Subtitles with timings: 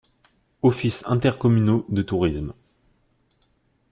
[0.63, 2.53] Offices Intercommunaux de Tourisme.